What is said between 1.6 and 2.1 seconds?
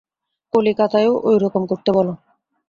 করতে বল।